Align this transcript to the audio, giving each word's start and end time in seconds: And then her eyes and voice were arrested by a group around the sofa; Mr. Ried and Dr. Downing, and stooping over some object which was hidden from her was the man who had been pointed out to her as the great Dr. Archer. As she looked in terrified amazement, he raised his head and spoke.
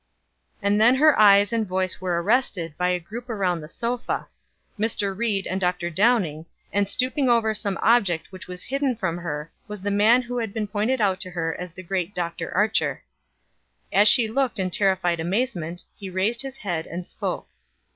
And 0.63 0.81
then 0.81 0.95
her 0.95 1.19
eyes 1.19 1.53
and 1.53 1.63
voice 1.67 2.01
were 2.01 2.23
arrested 2.23 2.73
by 2.75 2.89
a 2.89 2.99
group 2.99 3.29
around 3.29 3.61
the 3.61 3.67
sofa; 3.67 4.27
Mr. 4.79 5.15
Ried 5.15 5.45
and 5.45 5.61
Dr. 5.61 5.91
Downing, 5.91 6.47
and 6.73 6.89
stooping 6.89 7.29
over 7.29 7.53
some 7.53 7.77
object 7.83 8.31
which 8.31 8.47
was 8.47 8.63
hidden 8.63 8.95
from 8.95 9.19
her 9.19 9.51
was 9.67 9.81
the 9.81 9.91
man 9.91 10.23
who 10.23 10.39
had 10.39 10.55
been 10.55 10.65
pointed 10.65 11.01
out 11.01 11.21
to 11.21 11.29
her 11.29 11.55
as 11.59 11.71
the 11.73 11.83
great 11.83 12.15
Dr. 12.15 12.51
Archer. 12.55 13.03
As 13.93 14.07
she 14.07 14.27
looked 14.27 14.57
in 14.57 14.71
terrified 14.71 15.19
amazement, 15.19 15.83
he 15.95 16.09
raised 16.09 16.41
his 16.41 16.57
head 16.57 16.87
and 16.87 17.05
spoke. 17.07 17.49